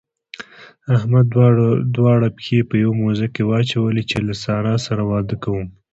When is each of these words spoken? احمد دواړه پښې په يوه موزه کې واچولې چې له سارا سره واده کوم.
احمد 0.95 1.25
دواړه 1.95 2.27
پښې 2.37 2.59
په 2.69 2.75
يوه 2.83 2.93
موزه 3.01 3.27
کې 3.33 3.41
واچولې 3.49 4.03
چې 4.09 4.17
له 4.27 4.33
سارا 4.43 4.75
سره 4.85 5.01
واده 5.11 5.35
کوم. 5.43 5.67